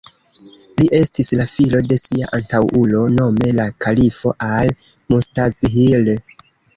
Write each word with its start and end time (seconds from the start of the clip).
Li 0.77 0.85
estis 0.99 1.27
la 1.39 1.43
filo 1.49 1.81
de 1.91 1.97
sia 2.03 2.29
antaŭulo, 2.37 3.01
nome 3.17 3.51
la 3.59 3.65
kalifo 3.85 4.31
Al-Mustazhir. 4.47 6.11